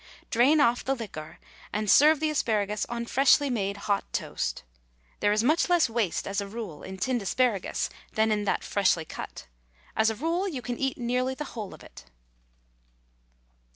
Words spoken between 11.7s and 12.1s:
of it.